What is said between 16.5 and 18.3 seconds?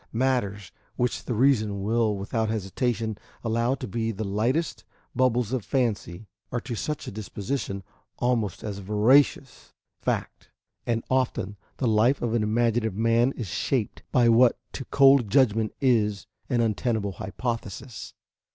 untenable hypothesis.